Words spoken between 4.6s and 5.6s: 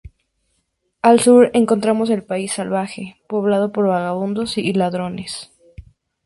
ladrones.